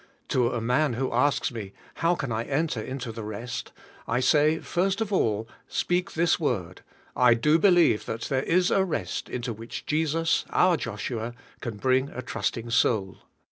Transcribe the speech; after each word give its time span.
To 0.29 0.49
a 0.51 0.59
man 0.59 0.93
who 0.93 1.11
asks 1.13 1.51
me, 1.51 1.73
"How 1.97 2.15
can 2.15 2.31
I 2.31 2.45
enter 2.45 2.81
into 2.81 3.11
the 3.11 3.23
rest?"' 3.23 3.71
I 4.07 4.19
say, 4.19 4.57
first 4.57 4.99
of 4.99 5.13
all, 5.13 5.47
speak 5.67 6.13
this 6.13 6.39
word, 6.39 6.81
"I 7.15 7.35
do 7.35 7.59
believe 7.59 8.07
that 8.07 8.21
there 8.21 8.41
is 8.41 8.71
a 8.71 8.83
rest 8.83 9.29
into 9.29 9.53
which 9.53 9.85
Jesus, 9.85 10.43
our 10.49 10.75
Joshua, 10.75 11.35
can 11.59 11.77
bring 11.77 12.09
a 12.09 12.23
trusting 12.23 12.71
soul." 12.71 13.19